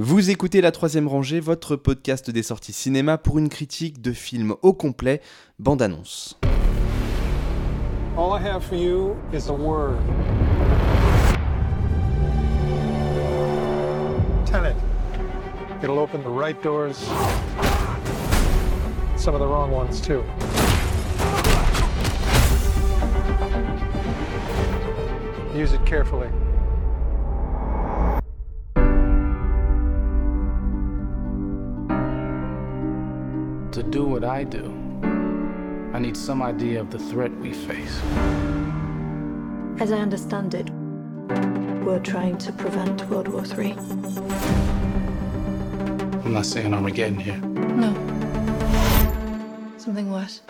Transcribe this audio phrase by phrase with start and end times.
[0.00, 4.54] Vous écoutez La Troisième Rangée, votre podcast des sorties cinéma pour une critique de film
[4.62, 5.20] au complet,
[5.58, 6.38] bande-annonce.
[8.16, 9.98] All I have for you is a word.
[14.46, 14.76] Tenet.
[15.82, 16.96] It'll open the right doors,
[19.16, 20.22] some of the wrong ones too.
[25.56, 26.28] Use it carefully.
[33.78, 34.74] To do what I do,
[35.94, 38.00] I need some idea of the threat we face.
[39.78, 40.68] As I understand it,
[41.84, 43.76] we're trying to prevent World War III.
[46.24, 47.36] I'm not saying Armageddon here.
[47.36, 47.94] No.
[49.76, 50.42] Something worse.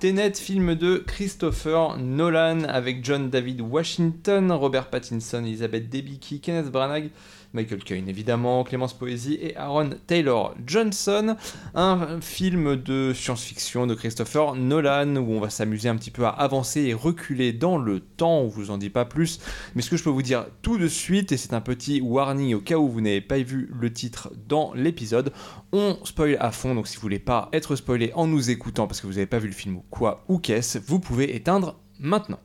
[0.00, 7.10] Tenet, film de Christopher Nolan avec John David Washington, Robert Pattinson, Elizabeth Debicki, Kenneth Branagh,
[7.52, 11.36] Michael Caine évidemment, Clémence Poésy et Aaron Taylor Johnson.
[11.74, 16.30] Un film de science-fiction de Christopher Nolan où on va s'amuser un petit peu à
[16.30, 19.40] avancer et reculer dans le temps, on vous en dit pas plus.
[19.74, 22.54] Mais ce que je peux vous dire tout de suite, et c'est un petit warning
[22.54, 25.32] au cas où vous n'avez pas vu le titre dans l'épisode,
[25.72, 29.00] on spoil à fond, donc si vous voulez pas être spoilé en nous écoutant parce
[29.00, 32.40] que vous n'avez pas vu le film ou quoi ou qu'est-ce, vous pouvez éteindre maintenant.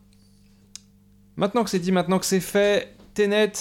[1.37, 3.51] Maintenant que c'est dit, maintenant que c'est fait, Tenet,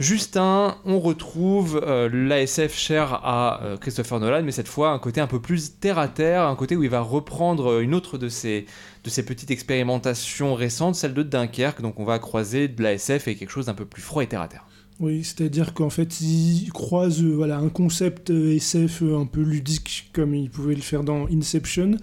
[0.00, 5.20] Justin, on retrouve euh, l'ASF cher à euh, Christopher Nolan, mais cette fois un côté
[5.20, 8.16] un peu plus terre à terre, un côté où il va reprendre euh, une autre
[8.16, 8.64] de ses,
[9.04, 11.82] de petites expérimentations récentes, celle de Dunkerque.
[11.82, 14.40] Donc on va croiser de l'ASF et quelque chose d'un peu plus froid et terre
[14.40, 14.64] à terre.
[15.00, 20.34] Oui, c'est-à-dire qu'en fait, il croise euh, voilà, un concept SF un peu ludique, comme
[20.34, 21.98] il pouvait le faire dans Inception,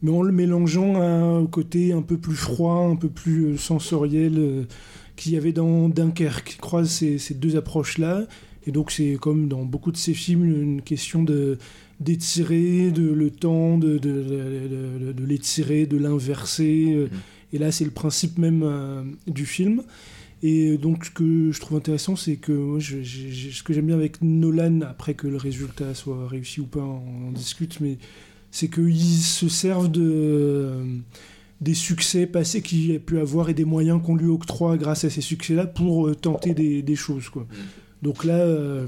[0.00, 4.66] mais en le mélangeant à côté un peu plus froid, un peu plus sensoriel
[5.16, 6.54] qu'il y avait dans Dunkerque.
[6.56, 8.26] Il croise ces, ces deux approches-là,
[8.66, 11.58] et donc c'est comme dans beaucoup de ces films, une question de
[12.00, 16.92] d'étirer de, le temps, de, de, de- de- de l'étirer, de l'inverser.
[16.96, 17.06] euh,
[17.52, 19.82] Et là, c'est le principe même euh, du film.
[20.42, 23.94] Et donc, ce que je trouve intéressant, c'est que moi, je- ce que j'aime bien
[23.94, 27.98] avec Nolan, après que le résultat soit réussi ou pas, on en discute, mais
[28.50, 30.84] c'est qu'ils se servent de, euh,
[31.62, 35.10] des succès passés qu'il a pu avoir et des moyens qu'on lui octroie grâce à
[35.10, 37.28] ces succès-là pour euh, tenter des, choses.
[37.28, 37.46] Quoi.
[38.02, 38.86] Donc là, euh,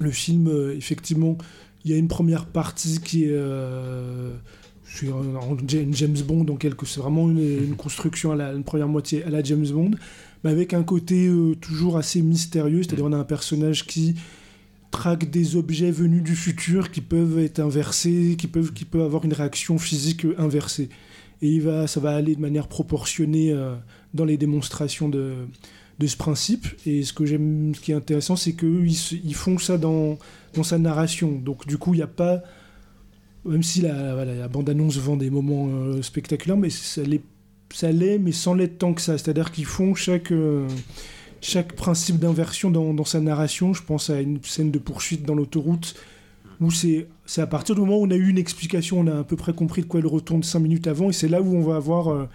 [0.00, 1.38] le film, euh, effectivement,
[1.84, 3.28] il y a une première partie qui est.
[3.28, 9.22] je suis en- James Bond, donc c'est vraiment une, construction à la une première moitié
[9.24, 9.92] à la James Bond,
[10.42, 14.16] mais avec un côté toujours assez mystérieux, c'est-à-dire on a un personnage qui
[14.90, 19.24] traque des objets venus du futur qui peuvent être inversés, qui peuvent, qui peuvent avoir
[19.24, 20.88] une réaction physique inversée.
[21.42, 23.74] Et il va, ça va aller de manière proportionnée euh,
[24.14, 25.34] dans les démonstrations de,
[26.06, 26.66] ce principe.
[26.86, 30.18] Et ce que j'aime, ce qui est intéressant, c'est qu'eux, ils, font ça dans,
[30.54, 31.32] dans sa narration.
[31.32, 32.42] Donc du coup, il n'y a pas,
[33.44, 37.22] même si la, bande-annonce vend des moments euh, spectaculaires, mais ça l'est,
[37.72, 39.16] ça l'est, mais sans l'être tant que ça.
[39.16, 40.68] C'est-à-dire qu'ils font chaque, euh,
[41.40, 43.72] chaque principe d'inversion dans, dans sa narration.
[43.72, 45.94] Je pense à une scène de poursuite dans l'autoroute
[46.60, 47.06] où c'est,
[47.38, 49.52] à partir du moment où on a eu une explication, on a à peu près
[49.52, 52.08] compris de quoi il retourne cinq minutes avant, et c'est là où on va avoir
[52.08, 52.28] euh,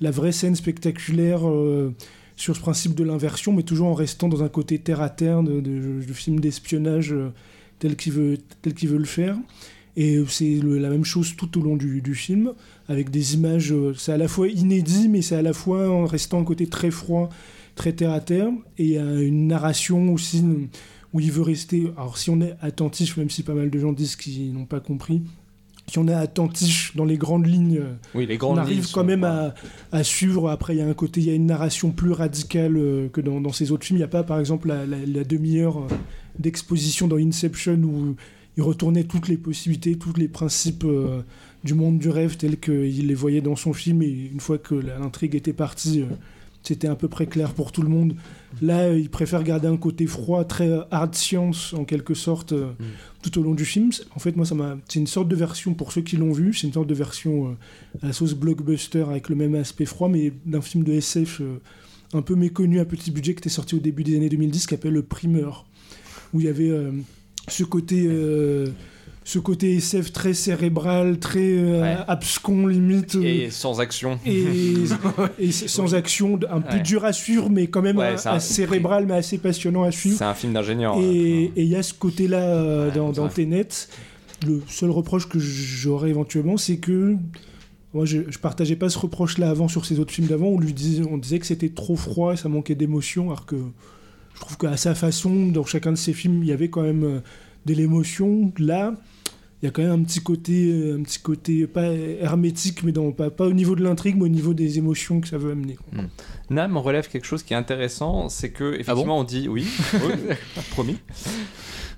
[0.00, 1.92] la vraie scène spectaculaire euh,
[2.36, 5.42] sur ce principe de l'inversion, mais toujours en restant dans un côté terre à terre
[5.42, 7.30] de, de, film d'espionnage euh,
[7.80, 9.36] tel qu'il veut, tel qu'il veut le faire.
[9.96, 12.52] Et c'est la même chose tout au long du, du film,
[12.88, 16.40] avec des images, c'est à la fois inédit, mais c'est à la fois en restant
[16.40, 17.30] un côté très froid,
[17.76, 20.42] très terre à terre, et une narration aussi
[21.14, 21.90] où il veut rester.
[21.96, 24.80] Alors si on est attentif, même si pas mal de gens disent qu'ils n'ont pas
[24.80, 25.22] compris,
[25.86, 27.80] si on est attentif dans les grandes lignes,
[28.14, 29.54] Oui, les on arrive lignes quand même à,
[29.92, 30.48] à suivre.
[30.50, 33.20] Après, il y a un côté, il y a une narration plus radicale euh, que
[33.20, 33.98] dans, dans ces autres films.
[33.98, 35.88] Il n'y a pas, par exemple, la, la- la demi-heure euh,
[36.38, 38.16] d'exposition dans Inception où
[38.56, 41.20] il retournait toutes les possibilités, tous les principes euh,
[41.64, 44.00] du monde du rêve tels qu'il les voyait dans son film.
[44.02, 46.06] Et une fois que l'intrigue était partie, euh,
[46.64, 48.16] c'était à peu près clair pour tout le monde.
[48.62, 52.52] Là, euh, il préfère garder un côté froid, très euh, hard science en quelque sorte,
[52.52, 52.72] euh,
[53.22, 53.90] tout au long du film.
[54.16, 54.76] En fait, moi, ça m'a.
[54.88, 56.54] C'est une sorte de version pour ceux qui l'ont vu.
[56.54, 60.08] C'est une sorte de version euh, à la sauce blockbuster avec le même aspect froid,
[60.08, 61.60] mais d'un film de SF euh,
[62.14, 64.74] un peu méconnu à petit budget qui était sorti au début des années 2010, qui
[64.74, 65.66] s'appelle Le Primeur,
[66.32, 66.70] où il y avait
[67.48, 68.08] ce côté.
[69.24, 71.96] Euh, ce côté SF très cérébral, très euh, Ouais.
[72.08, 73.14] abscon limite.
[73.16, 74.18] euh, Et sans action.
[74.26, 74.84] et,
[75.50, 76.82] sans action, un peu Ouais.
[76.82, 80.18] dur à suivre, mais quand même Ouais, un- assez cérébral, mais assez passionnant à suivre.
[80.18, 80.96] C'est un film d'ingénieur.
[81.00, 83.28] Et et il y a ce côté-là euh, dans, dans.
[83.28, 83.68] Tenet.
[84.46, 87.16] Le seul reproche que j'aurais éventuellement, c'est que
[87.94, 90.48] moi, je, je partageais pas ce reproche-là avant sur ces autres films d'avant.
[90.48, 93.56] On lui disait, on disait que c'était trop froid et ça manquait d'émotion, alors que
[94.34, 97.04] je trouve qu'à sa façon, dans chacun de ses films, il y avait quand même
[97.04, 97.20] euh,
[97.66, 98.52] de l'émotion.
[98.58, 98.94] Là,
[99.62, 102.92] il y a quand même un petit côté, euh, un petit côté pas hermétique, mais
[102.92, 105.52] dans, pas, pas au niveau de l'intrigue, mais au niveau des émotions que ça veut
[105.52, 105.76] amener.
[105.76, 106.04] quoi.
[106.50, 110.34] Nam relève quelque chose qui est intéressant, c'est que effectivement on dit oui, oui,
[110.70, 110.98] promis.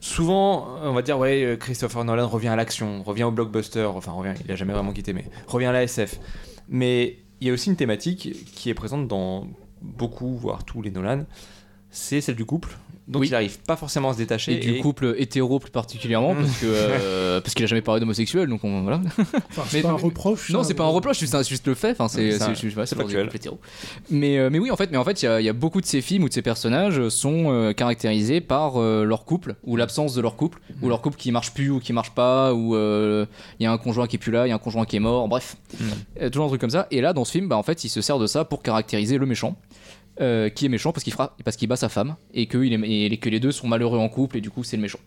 [0.00, 4.12] Souvent, on va dire ouais, euh, Christopher Nolan revient à l'action, revient au blockbuster, enfin
[4.12, 6.20] revient, il a jamais vraiment quitté, mais revient à la SF.
[6.68, 9.48] Mais il y a aussi une thématique qui est présente dans
[9.82, 11.24] beaucoup, voire tous les Nolan,
[11.90, 12.76] c'est celle du couple.
[13.08, 13.28] Donc Oui.
[13.28, 14.52] il arrive pas forcément à se détacher.
[14.54, 18.48] Et du couple hétéro plus particulièrement, parce que euh, parce qu'il a jamais parlé d'homosexuel,
[18.48, 19.00] donc on, voilà.
[19.50, 20.50] Enfin, c'est pas un reproche.
[20.50, 21.92] Non, c'est pas un reproche, c'est juste le fait.
[21.92, 22.38] Enfin, c'est C'est
[23.36, 23.60] hétéro.
[24.10, 25.52] Mais euh, mais oui, en fait, mais en fait, il y a- il y, a
[25.52, 29.54] beaucoup de ces films où de ces personnages sont euh, caractérisés par euh, leur couple
[29.64, 32.52] ou l'absence de leur couple ou leur couple qui marche plus ou qui marche pas
[32.54, 33.24] ou euh,
[33.60, 34.96] il y a un conjoint qui est plus là, il y a un conjoint qui
[34.96, 35.56] est mort, bref,
[36.20, 36.86] Euh, toujours un truc comme ça.
[36.90, 39.18] Et là, dans ce film, bah en fait, il se sert de ça pour caractériser
[39.18, 39.56] le méchant.
[40.20, 42.72] Euh, qui est méchant parce qu'il fera parce qu'il bat sa femme et que, il
[42.72, 44.98] est, et que les deux sont malheureux en couple et du coup c'est le méchant.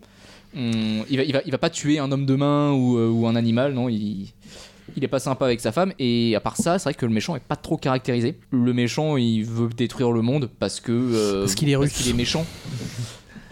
[0.56, 3.28] Il, va, il, va, il va pas tuer un homme de main ou, euh, ou
[3.28, 4.30] un animal, non, il,
[4.98, 7.12] il est pas sympa avec sa femme et à part ça c'est vrai que le
[7.14, 11.42] méchant est pas trop caractérisé le méchant il veut détruire le monde parce que euh,
[11.42, 11.94] Parce qu'il est russe.
[11.94, 12.46] qu'il est méchant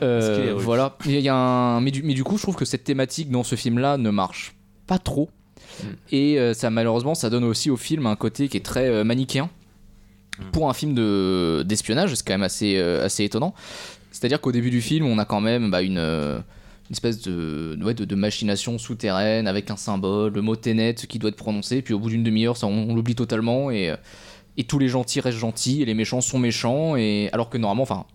[0.03, 0.63] Euh, Parce qu'il est russe.
[0.63, 3.31] voilà il y a un mais du, mais du coup je trouve que cette thématique
[3.31, 4.55] dans ce film là ne marche
[4.87, 5.29] pas trop
[5.83, 5.85] Mm.
[6.11, 9.03] et euh, ça malheureusement ça donne aussi au film un côté qui est très euh,
[9.03, 9.49] manichéen
[10.51, 13.53] pour un film de d'espionnage c'est quand même assez euh, assez étonnant.
[14.11, 16.39] C'est à dire qu'au début du film on a quand même bah, une euh,
[16.89, 21.29] une espèce de, ouais, de, machination souterraine avec un symbole, le mot Tenet qui doit
[21.29, 23.97] être prononcé, puis au bout d'une demi-heure, on, l'oublie totalement, et, euh,
[24.55, 27.83] et tous les gentils restent gentils, et les méchants sont méchants, et alors que normalement,
[27.83, 28.05] enfin,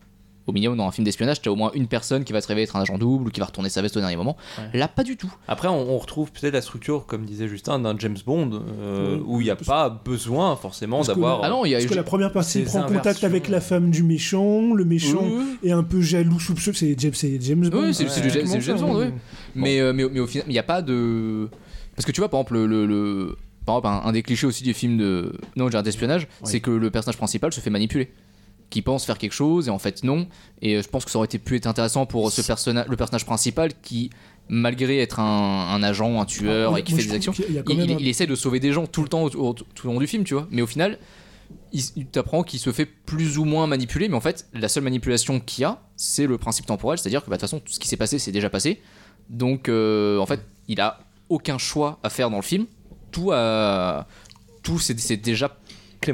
[0.47, 2.65] au minimum, dans un film d'espionnage, t'as au moins une personne qui va se réveiller
[2.65, 4.37] être un agent double, ou qui va retourner sa veste au dernier moment.
[4.59, 4.79] Ouais.
[4.79, 5.33] Là, pas du tout.
[5.47, 8.51] Après, on, on retrouve peut-être la structure, comme disait Justin, d'un James Bond,
[8.81, 9.23] euh, Oui.
[9.27, 11.41] où il n'y a Parce- pas besoin forcément d'avoir.
[11.45, 13.91] Ah non, il y a Parce que la première partie, prend contact avec la femme
[13.91, 15.69] du méchant, le méchant Oui, oui.
[15.69, 16.77] est un peu jaloux, soupçonneux.
[16.77, 17.79] C'est James, c'est James Bond.
[17.83, 19.07] Oui, c'est c'est du James- c'est du James Bond, oui.
[19.55, 21.49] Mais, euh, mais, mais au final, il n'y a pas de.
[21.95, 22.87] Parce que tu vois, par exemple, le.
[22.87, 23.37] le-
[23.67, 25.35] Par exemple, un, un des clichés aussi des films de.
[25.57, 28.11] Non, d'espionnage, c'est que le personnage principal se fait manipuler.
[28.73, 30.27] Qui pense faire quelque chose et en fait non.
[30.63, 32.97] Et euh, je pense que ça aurait été pu être intéressant pour ce personnage, le
[32.97, 34.09] personnage principal qui,
[34.49, 37.65] malgré être un, un agent, un tueur Ah, et qui fait des actions, il, même
[37.87, 40.07] il- un- il essaie de sauver des gens tout le temps, tout au long du
[40.07, 40.49] film, tu vois.
[40.51, 40.99] Mais au final,
[41.75, 45.39] il, t'apprend qu'il se fait plus ou moins manipuler, mais en fait, la seule manipulation
[45.39, 47.79] qu'il y a, c'est le principe temporel, c'est-à-dire que bah, de toute façon, tout ce
[47.79, 48.81] qui s'est passé, c'est déjà passé.
[49.29, 52.65] Donc, euh, en fait, il a aucun choix à faire dans le film.
[53.11, 54.07] Tout, a,
[54.63, 55.59] tout c'est, déjà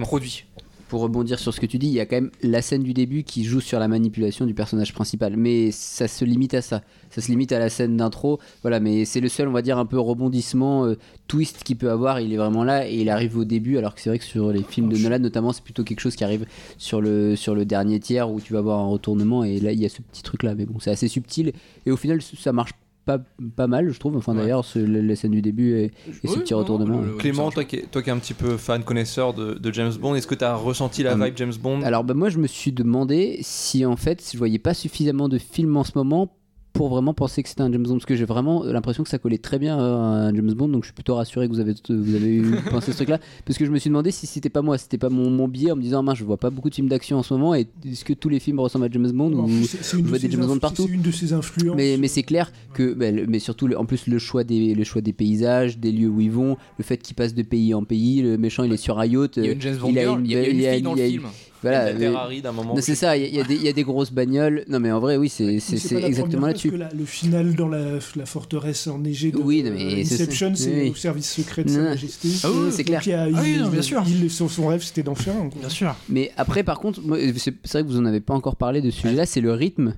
[0.00, 0.44] produit.
[0.88, 2.94] Pour rebondir sur ce que tu dis, il y a quand même la scène du
[2.94, 5.36] début qui joue sur la manipulation du personnage principal.
[5.36, 6.82] Mais ça se limite à ça.
[7.10, 8.40] Ça se limite à la scène d'intro.
[8.62, 10.96] Voilà, mais c'est le seul, on va dire, un peu rebondissement, euh,
[11.26, 12.20] twist qu'il peut avoir.
[12.20, 13.76] Il est vraiment là et il arrive au début.
[13.76, 16.16] Alors que c'est vrai que sur les films de Nolan, notamment, c'est plutôt quelque chose
[16.16, 16.46] qui arrive
[16.78, 19.44] sur le, sur le dernier tiers où tu vas avoir un retournement.
[19.44, 20.54] Et là, il y a ce petit truc-là.
[20.54, 21.52] Mais bon, c'est assez subtil.
[21.84, 22.78] Et au final, ça marche pas,
[23.16, 24.16] pas mal, je trouve.
[24.18, 24.42] Enfin, Ouais.
[24.42, 27.00] d'ailleurs, la, la scène du début et, et ce petit non, retournement.
[27.00, 29.72] le- Clément, toi qui, es, toi qui es un petit peu fan, connaisseur de, de
[29.72, 31.24] James Bond, est-ce que tu as ressenti la Hum.
[31.24, 31.80] vibe James Bond?
[31.82, 35.38] Alors bah, moi je me suis demandé si en fait je voyais pas suffisamment de
[35.38, 36.34] films en ce moment
[36.78, 39.18] pour vraiment penser que c'était un James Bond parce que j'ai vraiment l'impression que ça
[39.18, 41.74] collait très bien à un James Bond donc je suis plutôt rassuré que vous avez
[41.90, 44.48] vous avez eu pensé ce truc là parce que je me suis demandé si c'était
[44.48, 46.70] pas moi c'était pas mon, mon biais en me disant mince je vois pas beaucoup
[46.70, 49.10] de films d'action en ce moment et est-ce que tous les films ressemblent à James
[49.10, 50.84] Bond ou je de vois des ses James Bond partout.
[50.86, 51.76] C'est une de ses influences.
[51.76, 54.74] mais, mais c'est clair que, bah, le- mais surtout, le- en plus, le choix, des,
[54.74, 57.74] le choix des paysages, des lieux où ils vont, le fait qu'ils passent de pays
[57.74, 59.36] en pays, le méchant il est sur un yacht.
[59.36, 60.94] Il y a une James Bond il a une il y a, une fille dans
[60.94, 61.22] le film.
[61.62, 62.74] Voilà, la Ferrari d'un moment.
[62.74, 64.64] non, c'est ça, il y, a- y des- il y a des grosses bagnoles.
[64.68, 66.70] Non, mais en vrai, oui, c'est exactement là-dessus.
[66.70, 70.90] le final dans la, la forteresse enneigée de Oui, non, mais c'est- Inception, c'est- oui.
[70.90, 71.82] au service secret de Non, Sa.
[71.90, 72.28] Majesté.
[72.44, 73.00] Ah oui, c'est clair.
[73.06, 74.02] A- Ah oui, il- non, bien sûr.
[74.06, 75.48] il- son, son rêve, c'était d'en faire un.
[75.58, 75.94] Bien sûr.
[76.08, 77.00] Mais après, par contre,
[77.36, 79.94] c'est vrai que vous en avez pas encore parlé de celui-là, c'est le rythme.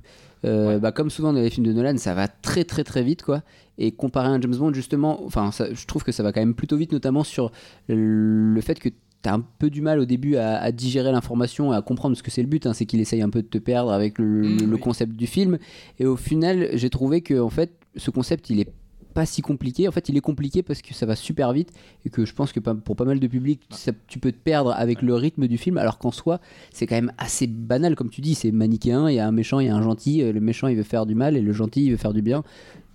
[0.47, 3.23] Euh, bah, comme souvent dans les films de Nolan, ça va très très très vite
[3.23, 3.43] quoi.
[3.76, 6.40] Et comparé à un James Bond, justement, enfin, ça- je trouve que ça va quand
[6.40, 7.52] même plutôt vite, notamment sur
[7.88, 8.88] le fait que
[9.23, 12.23] t'as un peu du mal au début à, à digérer l'information et à comprendre ce
[12.23, 14.25] que c'est le but, hein, c'est qu'il essaye un peu de te perdre avec le,
[14.49, 14.81] Mmh, le oui.
[14.81, 15.59] concept du film.
[15.99, 18.69] Et au final, j'ai trouvé que en fait, ce concept, il est
[19.12, 19.89] pas si compliqué.
[19.89, 21.73] En fait, il est compliqué parce que ça va super vite
[22.07, 24.73] et que je pense que pour pas mal de public, ça- tu peux te perdre
[24.73, 26.41] avec le rythme du film, alors qu'en soi,
[26.73, 28.37] c'est quand même assez banal, comme tu dis.
[28.37, 29.11] C'est manichéen.
[29.11, 30.23] Il y a un méchant, il y a un gentil.
[30.23, 32.23] euh, Le méchant, il veut faire du mal et le gentil, il veut faire du
[32.23, 32.45] bien.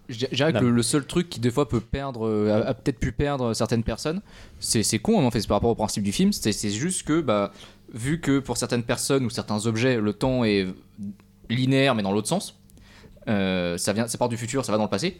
[0.09, 2.99] Je dirais- que le, seul truc qui des fois peut perdre, euh, a, a peut-être
[2.99, 4.21] pu perdre certaines personnes,
[4.59, 6.69] c'est c'est con hein, en fait, c'est par rapport au principe du film, c'est c'est
[6.69, 7.51] juste que bah,
[7.93, 10.67] vu que pour certaines personnes ou certains objets le temps est
[11.49, 12.59] linéaire mais dans l'autre sens,
[13.27, 15.19] euh, ça vient, ça part du futur, ça va dans le passé.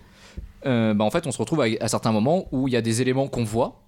[0.65, 2.81] euh, bah, en fait on se retrouve à, à certains moments où il y a
[2.81, 3.81] des éléments qu'on voit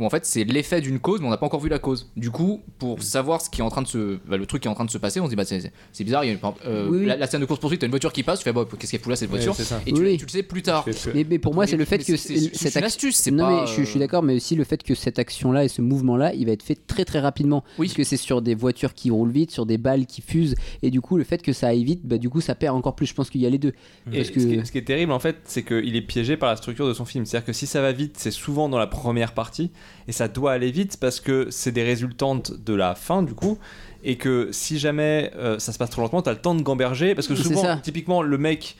[0.00, 2.10] où en fait c'est l'effet d'une cause, mais on n'a pas encore vu la cause.
[2.16, 4.68] Du coup, pour savoir ce qui est en train de se, bah, le truc qui
[4.68, 6.24] est en train de se passer, on se dit bah c'est bizarre.
[6.24, 7.06] Il y a une- euh, Oui, oui.
[7.06, 8.90] La, la scène de course poursuite, t'as une voiture qui passe, tu fais bah qu'est-ce
[8.90, 9.80] qu'elle fout là cette voiture c'est ça.
[9.86, 10.16] Et tu, Oui.
[10.16, 10.84] tu le sais plus tard.
[11.14, 13.16] Mais, mais pour moi, c'est le fait que c'est- c'est- c'est cette une action- astuce,
[13.16, 15.18] c'est non pas, mais je, je suis euh, d'accord, mais aussi le fait que cette
[15.18, 17.86] action-là et ce mouvement-là, il va être fait très très rapidement, Oui.
[17.88, 20.90] parce que c'est sur des voitures qui roulent vite, sur des balles qui fusent, et
[20.90, 23.06] du coup le fait que ça aille vite, bah du coup ça perd encore plus.
[23.06, 23.72] Je pense qu'il y a les deux.
[24.12, 26.36] Et Parce ce, qui est, ce qui est terrible en fait, c'est qu'il est piégé
[26.36, 27.24] par la structure de son film.
[27.26, 29.70] C'est-à-dire que si ça va vite, c'est souvent dans la première partie,
[30.08, 33.58] et ça doit aller vite parce que c'est des résultantes de la fin du coup,
[34.04, 37.14] et que si jamais euh, ça se passe trop lentement, t'as le temps de gamberger,
[37.14, 38.76] parce que souvent, typiquement, le mec.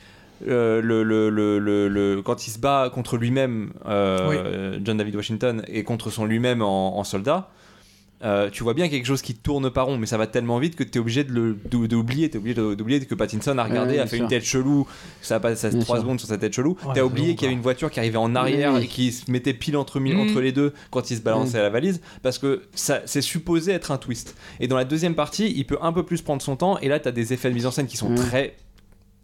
[0.47, 5.15] euh, le, le- le- le- le- quand il se bat contre lui-même, euh, John David
[5.15, 7.49] Washington, et contre son lui-même en, en soldat,
[8.23, 10.75] euh, tu vois bien quelque chose qui tourne pas rond, mais ça va tellement vite
[10.75, 12.29] que tu es obligé de d'oublier.
[12.29, 14.23] Tu es obligé de- d'oublier que Pattinson a regardé, Ouais, a fait sûr.
[14.25, 14.87] une tête chelou,
[15.21, 16.03] ça passe Bien 3 sûr.
[16.03, 16.77] secondes sur sa tête chelou.
[16.85, 18.83] Ouais, T'as oublié long, qu'il y avait une voiture qui arrivait en arrière Oui.
[18.83, 20.19] et qui se mettait pile entre, Mhm.
[20.19, 23.71] entre les deux quand il se balançait à la valise, parce que ça c'est supposé
[23.71, 24.35] être un twist.
[24.59, 26.99] Et dans la deuxième partie, il peut un peu plus prendre son temps, et là
[26.99, 28.55] tu as des effets de mise en scène qui sont très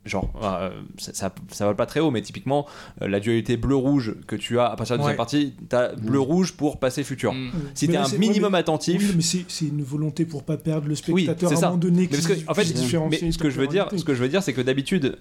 [0.07, 2.65] genre euh, ça, ça, ça vole pas très haut mais typiquement
[3.01, 5.15] euh, la dualité bleu rouge que tu as à partir de la deuxième Ouais.
[5.17, 7.51] partie t'as bleu rouge pour passer futur Mm.
[7.73, 10.87] si t'es un minimum ouais, mais- attentif Oui, mais c'est une volonté pour pas perdre
[10.87, 12.01] le Oui, spectateur c'est à un moment donné.
[12.01, 12.65] Mais parce que, en fait,
[13.09, 15.17] mais ce que je veux dire, ce que je veux dire, c'est que d'habitude,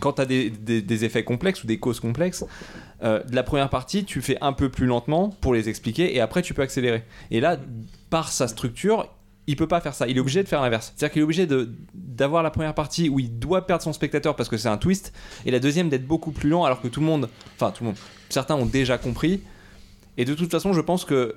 [0.00, 2.44] quand tu as des, des- des effets complexes ou des causes complexes,
[3.02, 6.20] euh, de la première partie, tu fais un peu plus lentement pour les expliquer et
[6.20, 7.02] après tu peux accélérer.
[7.30, 7.58] Et là,
[8.08, 9.08] par sa structure,
[9.50, 10.06] il peut pas faire ça.
[10.08, 10.92] Il est obligé de faire l'inverse.
[10.96, 11.46] C'est-à-dire qu'il est obligé
[11.94, 15.12] d'avoir la première partie où il doit perdre son spectateur parce que c'est un twist,
[15.44, 17.88] et la deuxième d'être beaucoup plus lent alors que tout le monde, enfin tout le
[17.88, 17.96] monde,
[18.28, 19.40] certains ont déjà compris.
[20.16, 21.36] Et de toute façon, je pense que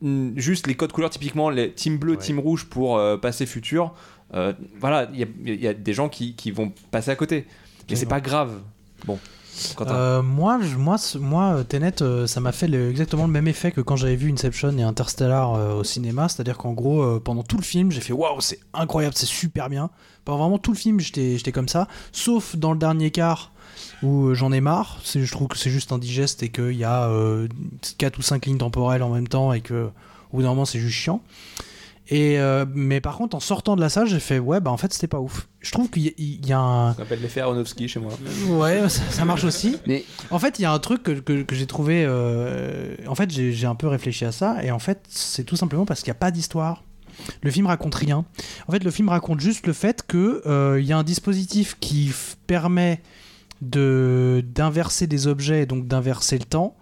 [0.00, 3.94] mm, juste les codes couleurs, typiquement les team bleu, team rouge pour euh, passer futur,
[4.34, 7.16] euh, voilà, il y, a- il y a des gens qui, qui vont passer à
[7.16, 7.46] côté.
[7.90, 8.60] Mais c'est pas grave.
[9.06, 9.18] Bon.
[9.94, 13.70] Euh, moi, je- moi, moi, euh, Tenet, euh, ça m'a fait exactement le même effet
[13.72, 16.28] que quand j'avais vu Inception et Interstellar au cinéma.
[16.28, 19.90] C'est-à-dire qu'en gros, pendant tout le film, j'ai fait waouh, c'est incroyable, c'est super bien.
[20.24, 21.88] Pendant vraiment tout le film, j'étais comme ça.
[22.12, 23.52] Sauf dans le dernier quart
[24.02, 24.98] où j'en ai marre.
[25.14, 27.10] Je trouve que c'est juste indigeste et qu'il y a
[27.98, 29.90] 4 ou 5 lignes temporelles en même temps et que
[30.32, 31.20] au bout d'un moment, c'est juste chiant.
[32.14, 34.76] Et euh, mais par contre, en sortant de la salle, j'ai fait ouais, bah en
[34.76, 35.48] fait, c'était pas ouf.
[35.60, 36.92] Je trouve qu'il y, a- il y a un.
[36.92, 38.12] Ça s'appelle l'effet Aronofsky chez moi.
[38.48, 39.78] Ouais, ça, ça marche aussi.
[39.86, 42.04] Mais En fait, il y a un truc que, que- que j'ai trouvé.
[42.06, 44.62] euh, En fait, j'ai j'ai un peu réfléchi à ça.
[44.62, 46.84] Et en fait, c'est tout simplement parce qu'il n'y a pas d'histoire.
[47.42, 48.26] Le film raconte rien.
[48.68, 51.76] En fait, le film raconte juste le fait que euh, il y a un dispositif
[51.80, 52.12] qui
[52.46, 53.00] permet
[53.60, 56.76] de d'inverser des objets et donc d'inverser le temps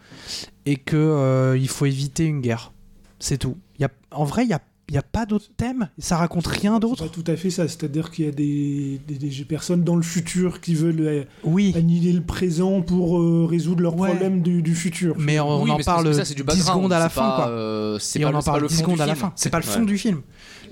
[0.66, 2.72] et que euh, il faut éviter une guerre.
[3.18, 3.58] C'est tout.
[3.78, 4.60] Il y a, en vrai, il y a,
[4.90, 5.88] il y a pas d'autre thème.
[5.98, 7.04] Ça raconte rien C'est d'autre.
[7.04, 7.66] pas tout à fait ça.
[7.68, 11.72] C'est-à-dire qu'il y a des, des- des personnes dans le futur qui veulent euh, Oui.
[11.76, 14.08] annihiler le présent pour euh, résoudre leurs Ouais.
[14.10, 15.14] problèmes du, du futur.
[15.18, 17.22] Mais on, Oui, en mais parle ça, c'est du 10 background, secondes à la fin,
[17.22, 17.48] pas, quoi.
[17.48, 19.14] euh, c'est et pas on le- en parle le 10 fond du secondes à la
[19.14, 19.28] film.
[19.28, 19.32] fin.
[19.36, 19.72] C'est pas le Ouais.
[19.72, 20.20] fond du film.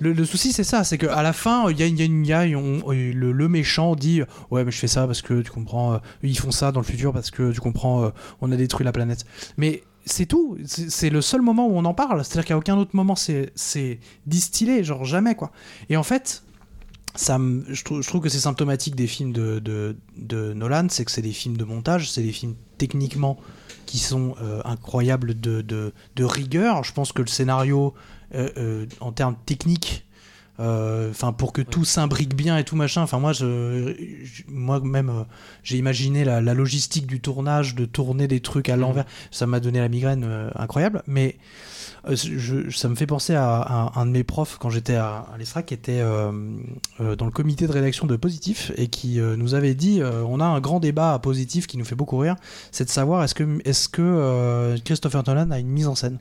[0.00, 2.04] Le, le souci, c'est ça, c'est qu'à la fin, il y a, il y a
[2.04, 5.42] une- y a- on- le, le méchant dit Ouais, mais je fais ça parce que
[5.42, 8.08] tu comprends, euh, ils font ça dans le futur parce que tu comprends, euh,
[8.40, 9.24] on a détruit la planète.
[9.56, 12.24] Mais c'est tout, c'est le seul moment où on en parle.
[12.24, 15.52] C'est-à-dire qu'à aucun autre moment c'est distillé, genre jamais quoi.
[15.88, 16.42] Et en fait,
[17.14, 17.38] ça
[17.68, 19.60] je, trouve, que c'est symptomatique des films de,
[20.16, 23.38] de, Nolan, c'est que c'est des films de montage, c'est des films techniquement
[23.86, 26.84] qui sont euh, incroyables de, de, de rigueur.
[26.84, 27.94] Je pense que le scénario,
[28.34, 30.06] euh, euh, en termes techniques,
[30.60, 33.02] euh, enfin pour que tout s'imbrique bien et tout machin.
[33.02, 35.22] Enfin moi, je, je- moi même, euh,
[35.62, 39.04] j'ai imaginé la, la logistique du tournage, de tourner des trucs à l'envers.
[39.30, 41.02] Ça m'a donné la migraine euh, incroyable.
[41.06, 41.36] Mais
[42.10, 45.36] je- ça me fait penser à, à un de mes profs quand j'étais à, à
[45.38, 50.00] l'ESRA qui était dans le comité de rédaction de Positif et qui nous avait dit
[50.02, 52.36] on a un grand débat à Positif qui nous fait beaucoup rire,
[52.72, 56.18] c'est de savoir est-ce que, est que Christopher Nolan a une mise en scène?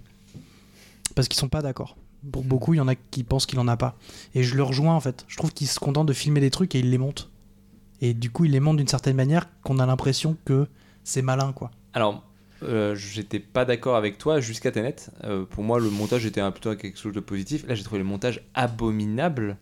[1.16, 1.96] Parce qu'ils sont pas d'accord.
[2.32, 3.96] Pour beaucoup, il y en a qui pensent qu'il en a pas.
[4.36, 5.24] Et je le rejoins en fait.
[5.28, 7.30] Je trouve qu'il se contente de filmer des trucs et il les monte.
[8.02, 10.68] Et du coup, il les monte d'une certaine manière qu'on a l'impression que
[11.04, 11.72] c'est malin quoi.
[11.94, 12.24] Alors,
[12.64, 14.96] euh, j'étais pas d'accord avec toi jusqu'à Tenet.
[15.24, 17.66] Euh, pour moi, le montage était un, plutôt quelque chose de positif.
[17.68, 19.58] Là, j'ai trouvé le montage abominable,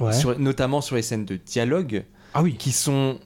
[0.00, 0.12] Ouais.
[0.12, 2.04] sur- notamment sur les scènes de dialogue
[2.34, 2.54] Ah oui.
[2.56, 3.18] qui sont.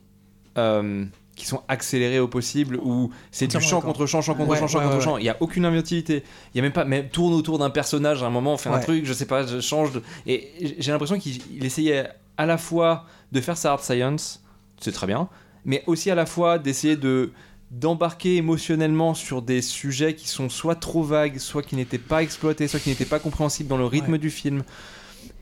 [0.58, 1.04] euh,
[1.36, 4.66] qui sont accélérées au possible où c'est du champ contre champ, champ contre Ouais, champ,
[4.68, 5.02] champ ouais, contre ouais.
[5.04, 5.18] champ.
[5.18, 6.22] Il y a aucune inventivité.
[6.54, 8.78] Il y a même pas, même tourne autour d'un personnage à un moment, fait un
[8.78, 9.92] truc, je sais pas, je change.
[9.92, 14.42] de- Et j'ai l'impression qu'il il essayait à la fois de faire sa hard science,
[14.80, 15.28] c'est très bien,
[15.64, 17.32] mais aussi à la fois d'essayer de
[17.70, 22.68] d'embarquer émotionnellement sur des sujets qui sont soit trop vagues, soit qui n'étaient pas exploités,
[22.68, 24.62] soit qui n'étaient pas compréhensibles dans le rythme du film.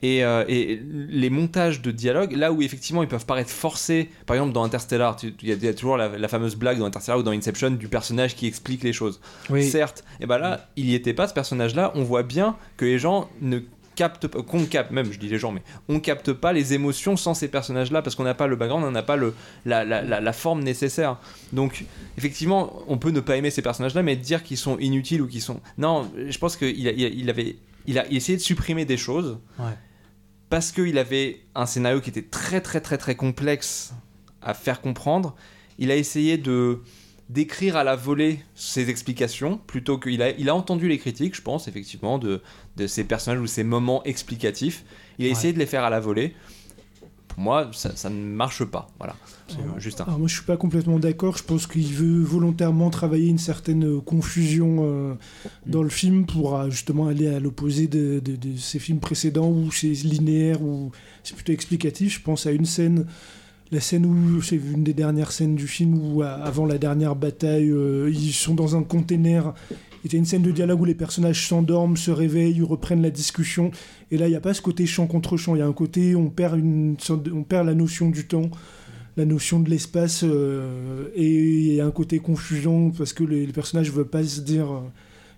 [0.02, 4.35] Et, euh, et les montages de dialogue, là où effectivement ils peuvent paraître forcés, par
[4.37, 6.87] exemple dans Interstellar, il y, a- il y a toujours la, la fameuse blague dans
[6.87, 9.21] Interstellar ou dans Inception du personnage qui explique les choses.
[9.49, 9.62] Oui.
[9.64, 11.92] Certes, et ben là, il y était pas ce personnage-là.
[11.94, 13.61] On voit bien que les gens ne
[13.94, 17.16] captent pas, qu'on capte même, je dis les gens, mais on capte pas les émotions
[17.16, 19.35] sans ces personnages-là parce qu'on n'a pas le background, on n'a pas le,
[19.66, 21.18] la, la, la, la forme nécessaire.
[21.52, 21.85] Donc,
[22.18, 25.42] effectivement, on peut ne pas aimer ces personnages-là, mais dire qu'ils sont inutiles ou qu'ils
[25.42, 25.61] sont.
[25.78, 27.54] Non, je pense qu'il a, il il avait.
[27.87, 29.64] Il a essayé de supprimer des choses Ouais.
[30.52, 33.94] Parce qu'il avait un scénario qui était très très très très complexe
[34.42, 35.35] à faire comprendre.
[35.78, 36.82] Il a essayé de
[37.30, 41.40] d'écrire à la volée ses explications plutôt qu'il a, il a entendu les critiques, je
[41.40, 42.42] pense, effectivement, de,
[42.76, 44.85] de ces personnages ou ces moments explicatifs.
[45.18, 45.32] Il a Ouais.
[45.32, 46.35] essayé de les faire à la volée.
[47.35, 48.89] Pour moi, ça, ça ne marche pas.
[48.99, 49.15] Voilà.
[49.49, 50.05] C'est juste un.
[50.05, 53.85] Alors moi je suis pas complètement d'accord, je pense qu'il veut volontairement travailler une certaine
[53.85, 55.15] euh, confusion euh,
[55.67, 59.51] dans le film pour euh, justement aller à l'opposé de, de- de ses films précédents
[59.51, 60.91] où c'est linéaire, où
[61.23, 62.19] c'est plutôt explicatif.
[62.19, 63.07] Je pense à une scène,
[63.73, 67.17] la scène où c'est une des dernières scènes du film où euh, avant la dernière
[67.17, 69.53] bataille, euh, ils sont dans un container.
[70.04, 73.11] Il y a une scène de dialogue où les personnages s'endorment, se réveillent, reprennent la
[73.11, 73.71] discussion.
[74.11, 75.54] Et là, il n'y a pas ce côté champ contre champ.
[75.54, 76.97] Il y a un côté, on perd, une,
[77.32, 78.50] on perd la notion du temps
[79.16, 83.44] la notion de l'espace euh, et il y a un côté confusion parce que les,
[83.44, 84.80] les personnages ne veulent pas se dire euh,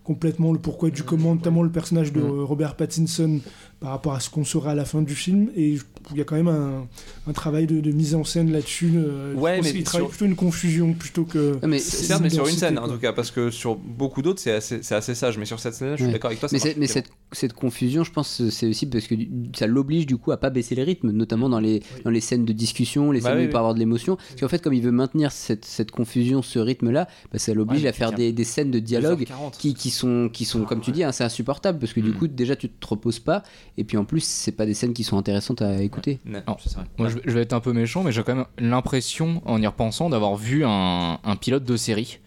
[0.05, 2.25] complètement le pourquoi du comment, notamment le personnage de Mm.
[2.25, 3.41] euh, Robert Pattinson
[3.85, 5.51] par rapport à ce qu'on saura à la fin du film.
[5.55, 5.77] Et
[6.11, 6.87] il y a quand même un,
[7.27, 8.93] un travail de, de mise en scène là-dessus.
[8.97, 11.59] euh, Ouais, mais qu'il travaille sur- plutôt une confusion plutôt que.
[11.67, 12.85] Mais Certes, mais sur une scène quoi.
[12.85, 15.37] en tout cas, parce que sur beaucoup d'autres, c'est assez, assez sage.
[15.37, 16.13] Mais sur cette scène, je suis Ouais.
[16.13, 16.49] d'accord avec toi.
[16.51, 19.15] Mais, cette, cette confusion, je pense, c'est aussi parce que
[19.55, 22.47] ça l'oblige du coup à pas baisser les rythmes, notamment dans les, dans les scènes
[22.47, 23.53] de discussion, les Bah scènes oui, où il oui.
[23.53, 24.17] peut avoir de l'émotion.
[24.17, 27.83] Parce qu'en fait, comme il veut maintenir cette, cette confusion, ce rythme-là, bah, ça l'oblige
[27.83, 29.59] Ouais, à faire des, des scènes de dialogue 2h40.
[29.59, 32.15] qui, qui sont, qui sont comme tu dis, hein, c'est insupportable parce que du Mm.
[32.15, 33.43] coup, déjà, tu te reposes pas.
[33.77, 36.21] Et puis en plus, c'est pas des scènes qui sont intéressantes à écouter.
[36.25, 36.41] Non,
[36.79, 36.85] vrai.
[36.99, 39.67] Moi, je, je vais être un peu méchant, mais j'ai quand même l'impression, en y
[39.67, 42.21] repensant, d'avoir vu un, un pilote de série.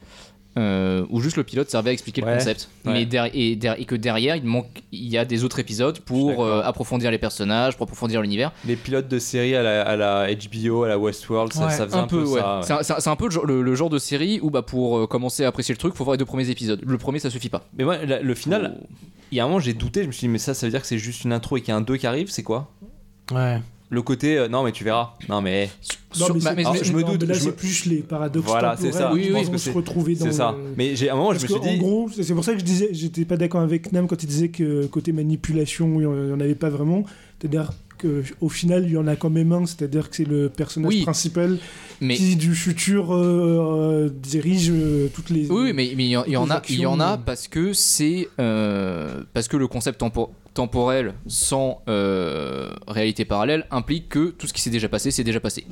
[0.58, 2.94] Euh, où juste le pilote servait à expliquer Ouais, le concept, ouais.
[2.94, 3.32] mais derrière,
[3.80, 7.18] et, que derrière il manque, il y a des autres épisodes pour euh, approfondir les
[7.20, 8.52] personnages, pour approfondir l'univers.
[8.66, 11.86] Les pilotes de série à la, à la HBO, à la Westworld, ça, Ouais, ça
[11.86, 12.40] faisait un, peu, ouais.
[12.42, 12.78] ça.
[12.78, 12.84] ouais.
[12.84, 15.46] C'est un- peu le, genre- le- le genre de série où bah, pour euh, commencer
[15.46, 16.82] à apprécier le truc, faut voir les deux premiers épisodes.
[16.86, 17.65] Le premier, ça suffit pas.
[17.78, 18.78] Mais moi, la- le final,
[19.32, 20.02] il y a un moment, j'ai douté.
[20.02, 21.62] Je me suis dit, mais ça, ça veut dire que c'est juste une intro et
[21.62, 22.72] qu'il y a un 2 qui arrive, c'est quoi?
[23.32, 23.60] Ouais.
[23.89, 25.13] Le côté, euh, non, mais tu verras.
[25.30, 25.69] Non, mais.
[26.19, 27.86] Non, Sur- mais bah, alors, je me non, doute, mais Là, je c'est me- plus
[27.86, 29.10] les paradoxes Voilà, c'est ça.
[29.13, 30.56] qui Oui, oui, se retrouver dans C'est ça.
[30.58, 31.69] le- Mais j'ai, à un moment, je me suis que, dit.
[31.69, 34.28] En gros, c'est pour ça que je disais, j'étais pas d'accord avec Nam quand il
[34.28, 37.06] disait que côté manipulation, il n'y en avait pas vraiment.
[37.39, 40.89] C'est-à-dire qu'au final, il y en a quand même un, c'est-à-dire que c'est le personnage
[40.93, 41.02] Oui.
[41.04, 41.58] principal
[42.02, 45.50] Mais qui, du futur, euh, euh, dirige euh, toutes les.
[45.50, 47.73] Oui, mais il y, en- il y en a, il y en a parce que
[47.73, 54.48] c'est euh, parce que le concept tempo- temporel sans euh, réalité parallèle implique que tout
[54.48, 55.65] ce qui s'est déjà passé, c'est déjà passé.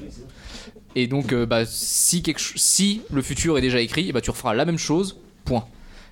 [0.95, 4.30] Et donc, euh, bah, si quelque si le futur est déjà écrit, eh bah, tu
[4.30, 5.19] referas la même chose.
[5.43, 5.65] Point.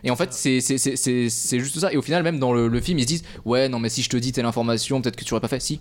[0.04, 1.94] Et en fait, c'est c'est- c'est- c'est- c'est juste ça.
[1.94, 4.02] Et au final, même dans le, le film, ils se disent Ouais, non, mais si
[4.02, 5.62] je te dis telle information, peut-être que tu aurais pas fait.
[5.62, 5.80] Si,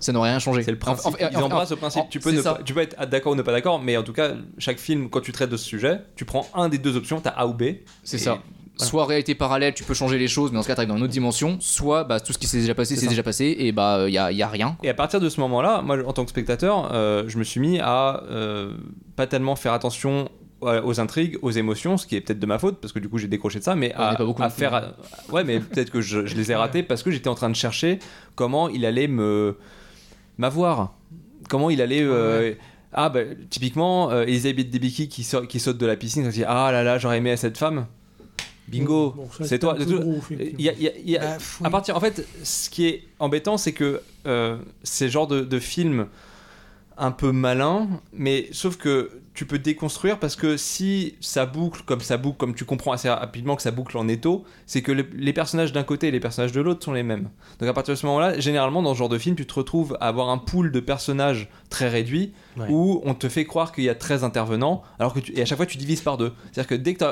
[0.00, 0.62] ça n'aurait rien changé.
[0.64, 1.06] C'est le principe.
[1.06, 2.04] En- en- Ils en- embrassent le principe.
[2.10, 4.12] tu, peux ne pas, tu peux être d'accord ou ne pas d'accord, mais en tout
[4.12, 7.20] cas, chaque film, quand tu traites de ce sujet, tu prends un des deux options,
[7.20, 7.62] t'as A ou B.
[8.02, 8.42] C'est Et ça.
[8.80, 8.90] Voilà.
[8.90, 11.02] Soit réalité parallèle, tu peux changer les choses, mais dans ce cas, tu dans une
[11.04, 11.56] autre dimension.
[11.60, 14.18] Soit bah, tout ce qui s'est déjà passé, C'est déjà passé, et bah, il y
[14.18, 14.76] a, y a rien.
[14.82, 17.60] Et à partir de ce moment-là, moi, en tant que spectateur, euh, je me suis
[17.60, 18.72] mis à euh,
[19.16, 20.28] pas tellement faire attention
[20.62, 23.08] euh, aux intrigues, aux émotions, ce qui est peut-être de ma faute parce que du
[23.08, 24.92] coup j'ai décroché de ça, mais On à, pas beaucoup à faire, à-
[25.32, 27.56] ouais, mais peut-être que je, je les ai ratés parce que j'étais en train de
[27.56, 27.98] chercher
[28.34, 29.56] comment il allait me
[30.38, 30.94] m'avoir,
[31.48, 32.02] comment il allait.
[32.02, 32.52] euh,
[32.92, 36.36] Ah bah typiquement euh, Elisabeth Debicki qui, sort- qui saute de la piscine, ça se
[36.36, 37.86] dit ah là là j'aurais aimé cette femme.
[38.68, 39.76] Bingo, Bon, c'est toi.
[41.64, 45.58] à partir, en fait, ce qui est embêtant, c'est que euh, ces genres de, de
[45.58, 46.06] films
[47.00, 52.00] un peu malins, mais sauf que tu peux déconstruire parce que si ça boucle comme
[52.00, 55.06] ça boucle, comme tu comprends assez rapidement que ça boucle en étau, c'est que le-
[55.14, 57.30] les personnages d'un côté et les personnages de l'autre sont les mêmes.
[57.58, 59.96] Donc à partir de ce moment-là, généralement dans ce genre de film, tu te retrouves
[60.00, 62.66] à avoir un pool de personnages très réduit Ouais.
[62.68, 65.44] où on te fait croire qu'il y a 13 intervenants, alors que tu- et à
[65.46, 66.32] chaque fois tu divises par deux.
[66.52, 67.04] C'est-à-dire que dès que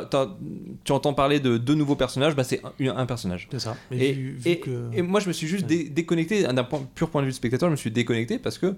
[0.85, 3.49] tu entends parler de deux nouveaux personnages, bah c'est un, un personnage.
[3.53, 3.77] C'est ça.
[3.93, 7.09] Et, vu- vu et- que- et moi, je me suis juste dé- déconnecté, d'un pur
[7.11, 8.75] point de vue de spectateur, je me suis déconnecté parce que,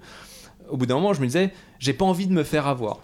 [0.71, 2.99] au bout d'un moment, je me disais, j'ai pas envie de me faire avoir.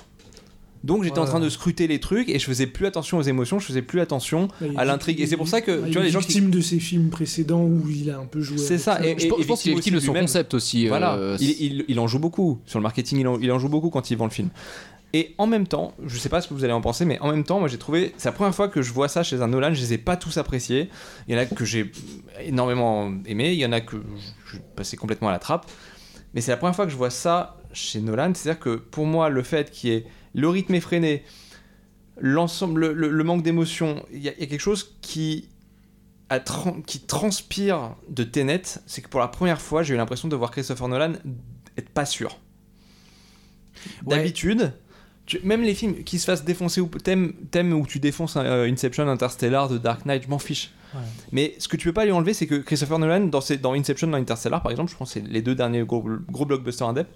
[0.84, 3.58] Donc j'étais en train de scruter les trucs et je faisais plus attention aux émotions,
[3.60, 5.20] je faisais plus attention Bah, à l'intrigue.
[5.20, 6.28] Et c'est pour ça que, Ouais, tu il vois, les gens qui.
[6.28, 8.58] victime de ses films précédents où il a un peu joué.
[8.60, 10.88] C'est ça, et- Je, pense- je pense qu'il est victime de son concept aussi.
[10.88, 12.60] Voilà, euh, il, il- il en joue beaucoup.
[12.68, 14.50] Sur le marketing, il en, il en joue beaucoup quand il vend le film.
[15.14, 17.32] Et en même temps, je sais pas ce que vous allez en penser, mais en
[17.32, 19.48] même temps, moi j'ai trouvé, c'est la première fois que je vois ça chez un
[19.48, 20.90] Nolan, je les ai pas tous appréciés.
[21.28, 21.92] Il y en a que j'ai
[22.46, 23.96] énormément aimé, il y en a que
[24.46, 25.66] je suis passé complètement à la trappe.
[26.34, 29.30] Mais c'est la première fois que je vois ça chez Nolan, c'est-à-dire que pour moi,
[29.30, 31.24] le fait qu'il y ait le rythme effréné,
[32.20, 35.50] l'ensemble, le, le- le manque d'émotion, il y, a il y a quelque chose qui,
[36.30, 36.40] a
[36.88, 40.52] qui transpire de Tenet, c'est que pour la première fois, j'ai eu l'impression de voir
[40.52, 41.14] Christopher Nolan
[41.78, 42.38] être pas sûr.
[44.06, 44.34] Ouais.
[45.28, 47.34] Tu- même les films qui se fassent défoncer ou t'aimes,
[47.74, 50.72] où tu défonces euh, Inception, Interstellar, The Dark Knight, je m'en fiche.
[50.96, 51.02] Ouais.
[51.32, 53.74] Mais ce que tu peux pas lui enlever, c'est que Christopher Nolan, dans, ses- dans
[53.74, 56.88] Inception, dans Interstellar par exemple, je pense que c'est les deux derniers gros, gros blockbusters
[56.88, 57.08] indep,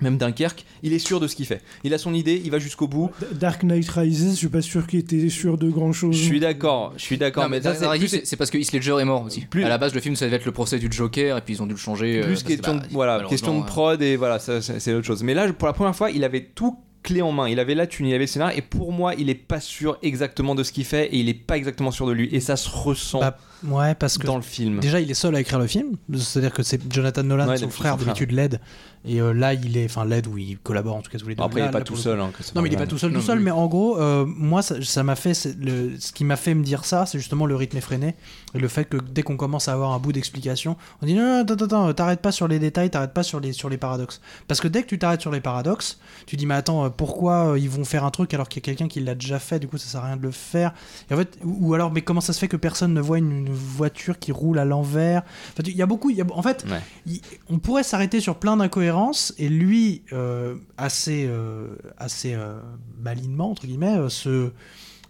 [0.00, 1.60] même Dunkerque, il est sûr de ce qu'il fait.
[1.84, 3.10] Il a son idée, il va jusqu'au bout.
[3.32, 6.16] Dark Knight Rises, je suis pas sûr qu'il était sûr de grand chose.
[6.16, 9.22] Je suis d'accord, je suis d'accord, mais mais c'est parce que Heath Ledger est mort
[9.24, 9.42] aussi.
[9.42, 11.54] Plus- À la base, le film, ça devait être le procès du Joker, et puis
[11.54, 12.22] ils ont dû le changer.
[12.22, 15.06] euh, plus que, question, bah, de, voilà, question de euh, prod et voilà, c'est autre
[15.06, 15.22] chose.
[15.22, 17.48] Mais là, pour la première fois, il avait tout clé en main.
[17.48, 19.98] Il avait la thune, il avait le scénario, et pour moi, il est pas sûr
[20.02, 22.28] exactement de ce qu'il fait et il est pas exactement sûr de lui.
[22.34, 23.36] Et ça se ressent Bah,
[23.68, 24.80] ouais, parce que dans le film.
[24.80, 25.96] Déjà, il est seul à écrire le film.
[26.14, 28.60] C'est-à-dire que c'est Jonathan Nolan, Ouais, son frère, d'habitude l'aide.
[29.06, 31.34] Et euh, là, il est, enfin l'aide où il collabore en tout cas tous les
[31.34, 31.42] deux.
[31.42, 32.18] Après, il est pas là, tout seul.
[32.18, 33.38] hein, Non, mais il est pas tout seul, tout seul.
[33.38, 36.86] mais- en gros, euh, moi, ça m'a fait, le, ce qui m'a fait me dire
[36.86, 38.14] ça, c'est justement le rythme effréné
[38.54, 41.22] et le fait que dès qu'on commence à avoir un bout d'explication, on dit non,
[41.22, 44.22] non, attends, attends, t'arrêtes pas sur les détails, t'arrêtes pas sur les sur les paradoxes.
[44.48, 47.56] Parce que dès que tu t'arrêtes sur les paradoxes, tu dis mais attends, euh, pourquoi
[47.58, 49.68] ils vont faire un truc alors qu'il y a quelqu'un qui l'a déjà fait, du
[49.68, 50.72] coup ça sert à rien de le faire.
[51.10, 53.18] Et en fait, ou, ou alors mais comment ça se fait que personne ne voit
[53.18, 56.24] une, une voiture qui roule à l'envers Enfin, il y a beaucoup, il y a,
[56.32, 56.80] en fait, Ouais.
[57.06, 62.60] il- on pourrait s'arrêter sur plein d'incohérences et lui, euh, assez, euh, assez euh,
[63.00, 64.50] malinement, entre guillemets, euh, se,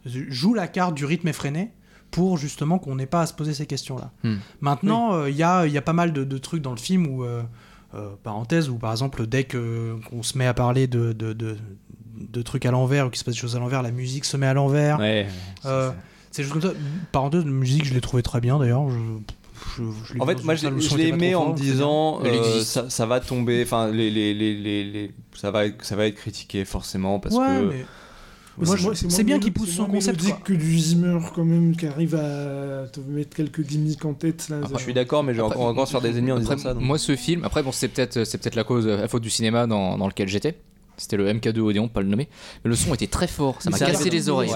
[0.06, 1.70] joue la carte du rythme effréné
[2.10, 4.12] pour justement qu'on n'ait pas à se poser ces questions-là.
[4.22, 4.36] Hmm.
[4.60, 6.76] Maintenant, euh, il y, a, il y a pas mal de, de trucs dans le
[6.76, 7.42] film où, euh,
[7.94, 11.56] euh, parenthèse, où par exemple, dès qu'on se met à parler de, de, de-
[12.16, 14.36] de trucs à l'envers ou qu'il se passe des choses à l'envers, la musique se
[14.36, 14.98] met à l'envers.
[15.00, 15.26] Ouais.
[15.64, 15.90] Euh,
[16.34, 16.72] c'est juste comme ça.
[17.12, 18.88] Parenthèse, la musique, je l'ai trouvé très bien d'ailleurs.
[18.90, 18.96] Je,
[19.76, 22.20] je- je l'ai En fait, moi, je l'ai je aimé en fort, me c'est disant,
[22.24, 25.94] euh, ça, ça va tomber, enfin, les, les, les, les, les- ça va, être, ça
[25.96, 27.68] va être critiqué forcément parce ouais, que.
[27.70, 27.84] mais
[28.94, 30.40] c'est- c'est bien qu'il pousse c'est son concept, quoi.
[30.44, 34.48] que du Zimmer quand même qui arrive à te mettre quelques gimmicks en tête.
[34.48, 36.54] Là, je suis d'accord, mais j'ai Après, encore, encore se faire des ennemis en Après,
[36.56, 36.74] disant ça.
[36.74, 36.82] donc.
[36.82, 39.66] moi, ce film, après, bon, c'est peut-être c'est peut-être la cause, la faute du cinéma
[39.66, 40.56] dans, dans lequel j'étais.
[40.96, 42.28] C'était le MK2 Odeon, pas le nommer.
[42.64, 44.50] Mais le son était très fort, ça m'a cassé les oreilles.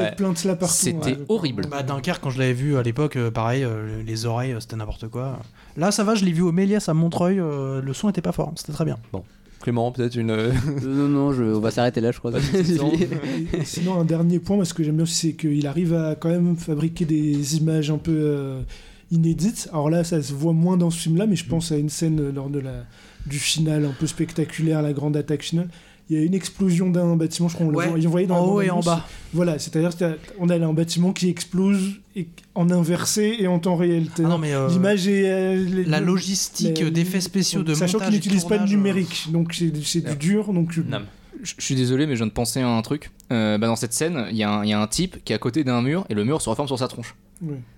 [0.67, 1.19] C'était ouais.
[1.29, 1.67] horrible.
[1.71, 4.77] Bah, Dunkerque, quand je l'avais vu à l'époque, euh, pareil, euh, les oreilles, euh, c'était
[4.77, 5.41] n'importe quoi.
[5.77, 8.53] Là, ça va, je l'ai vu au Méliès à Montreuil, le son était pas fort,
[8.57, 8.99] c'était très bien.
[9.61, 10.53] Clément, peut-être une.
[10.85, 12.33] Non, non, je, on va s'arrêter là, je crois.
[13.65, 16.57] Sinon, un dernier point, parce que j'aime bien aussi, c'est qu'il arrive à quand même
[16.57, 18.63] fabriquer des images un peu euh,
[19.11, 19.69] inédites.
[19.73, 22.33] Alors là, ça se voit moins dans ce film-là, mais je pense à une scène
[22.33, 22.85] lors de la,
[23.27, 25.69] du final un peu spectaculaire, la grande attaque finale.
[26.11, 28.47] Il y a une explosion d'un bâtiment, je crois qu'on Ouais, l'a voyé dans en
[28.47, 29.07] haut et en bas.
[29.35, 29.91] Voilà, c'est-à-dire
[30.39, 34.07] qu'on a un bâtiment qui explose et, en inversé et en temps réel.
[34.19, 35.29] Ah non, mais euh, L'image est.
[35.31, 38.67] euh, les- la logistique d'effets spéciaux, de Sachant montage qu'il et n'utilise pas de euh,
[38.67, 40.53] numérique, donc c'est du dur.
[40.53, 41.01] Donc je- Non.
[41.43, 43.11] Je je suis désolé, mais je viens de penser à un truc.
[43.31, 45.33] Euh, bah, dans cette scène, il y, a un- il y a un type qui
[45.33, 47.15] est à côté d'un mur et le mur se reforme sur sa tronche.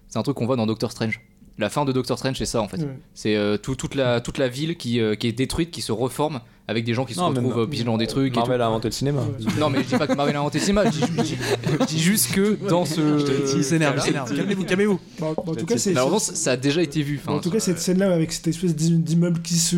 [0.09, 1.21] C'est un truc qu'on voit dans Doctor Strange.
[1.59, 2.81] La fin de Doctor Strange, c'est ça en fait.
[3.13, 5.93] C'est euh, tout- toute, la, toute la ville qui, euh, qui est détruite, qui se
[5.93, 6.41] reforme
[6.71, 8.33] avec des gens qui se Non, retrouvent euh, pigeons dans des trucs.
[8.35, 8.63] et Marvel tout.
[8.63, 9.23] a inventé le cinéma.
[9.59, 11.37] Non, mais je dis pas que Marvel a inventé le cinéma, je dis, je dis-
[11.81, 13.57] je dis juste que dans ce.
[13.57, 14.35] Il s'énerve, il s'énerve.
[14.35, 15.01] Calmez-vous, calmez-vous.
[15.21, 15.91] En tout cas, c'est.
[15.93, 17.21] Malheureusement, ça ça a déjà été vu.
[17.27, 19.77] En tout cas, cette scène-là, avec cette espèce d'i- d'immeuble qui se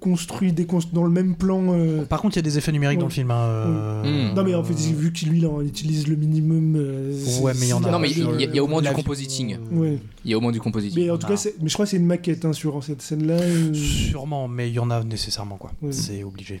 [0.00, 1.62] construit déconstru- dans le même plan.
[1.78, 3.02] euh, Par contre, il y a des effets numériques Ouais.
[3.02, 3.30] dans le film.
[3.30, 4.34] hein, euh.
[4.34, 6.74] Non, mais en fait, vu qu'il lui, là, utilise le minimum.
[6.76, 7.90] euh, Ouais, mais il y en a.
[7.90, 9.56] Non, mais il y a- il y a au moins du compositing.
[9.70, 9.98] Ouais.
[10.24, 11.04] il y a au moins du compositing.
[11.04, 11.34] Mais en tout Ah.
[11.34, 13.34] cas, mais je crois que c'est une maquette hein, sur cette scène-là.
[13.34, 15.70] euh, Sûrement, mais il y en a nécessairement, quoi.
[15.82, 15.92] Ouais.
[15.92, 16.60] C'est obligé.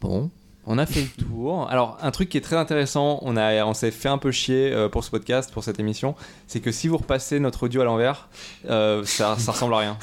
[0.00, 0.30] Bon,
[0.66, 1.68] on a fait le tour.
[1.70, 4.72] Alors, un truc qui est très intéressant, on, a, on s'est fait un peu chier
[4.72, 6.14] euh, pour ce podcast, pour cette émission,
[6.46, 8.28] c'est que si vous repassez notre audio à l'envers,
[8.70, 9.98] euh, ça, ça ressemble à rien.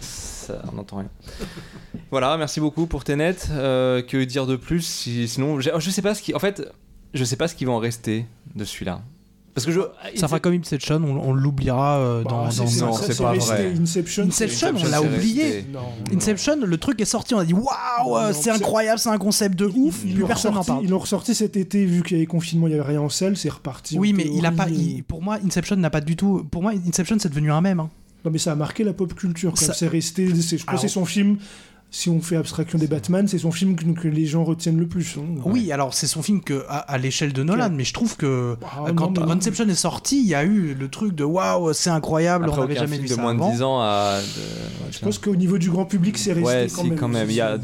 [0.00, 1.08] Ça, on n'entend rien.
[2.10, 3.36] Voilà, merci beaucoup pour Tenet.
[3.50, 6.34] Euh, que dire de plus si- Sinon, j'ai- je sais pas ce qui.
[6.34, 6.62] En fait,
[7.14, 9.00] je sais pas ce qui va en rester de celui-là.
[9.54, 9.80] Parce que je.
[10.16, 12.36] Ça fera comme Inception, on, on l'oubliera euh, bah, dans.
[12.44, 13.74] dans- non, c'est pas vrai.
[13.78, 14.26] Inception.
[14.86, 15.66] On l'a oublié.
[15.72, 15.80] Non.
[16.16, 19.66] Inception, le truc est sorti, on a dit waouh, c'est incroyable, c'est un concept de
[19.66, 20.84] ouf, Ils plus personne n'en ressorti- parle.
[20.84, 23.08] Ils l'ont ressorti cet été, vu qu'il y avait confinement, il n'y avait rien en
[23.10, 23.98] salle, c'est reparti.
[23.98, 24.68] Oui, mais il a pas.
[24.70, 26.46] il- pour moi, Inception n'a pas du tout.
[26.50, 27.80] Pour moi, Inception, c'est devenu un mème.
[27.80, 27.90] hein.
[28.24, 29.58] Non, mais ça a marqué la pop culture.
[29.58, 30.28] Ça- c'est resté.
[30.28, 31.36] Je que c'est son film.
[31.94, 34.86] Si on fait abstraction des Batman, c'est son film que, que les gens retiennent le
[34.88, 35.16] plus.
[35.18, 35.26] hein.
[35.44, 38.56] Oui, alors c'est son film que, à, à l'échelle de Nolan, mais je trouve que
[38.64, 39.30] Ah, euh, non, quand, non.
[39.30, 42.60] Inception est sorti, il y a eu le truc de waouh, c'est incroyable, Après, on
[42.62, 43.48] n'avait jamais film vu de ça moins avant.
[43.50, 44.20] de 10 ans à.
[44.90, 46.98] Je pense qu'au niveau du grand public, c'est resté Ouais, quand si, même.
[46.98, 47.28] quand même.
[47.28, 47.58] Il y a.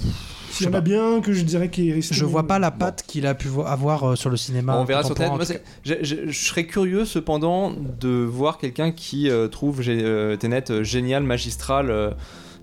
[0.50, 2.12] S'il y en a bien que je dirais qui est.
[2.12, 4.76] Je vois pas la patte qu'il a pu vo- avoir euh, sur le cinéma.
[4.78, 9.30] on verra sur Moi, c'est- je, je- je serais curieux cependant de voir quelqu'un qui
[9.30, 12.14] euh, trouve euh, Tenet euh, génial, magistral.